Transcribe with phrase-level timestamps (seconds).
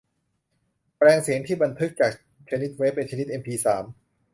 [0.97, 2.11] แปลงเสียงที่บันทึกจาก
[2.49, 3.83] ชนิดเวฟเป็นชนิดเอ็มพีสาม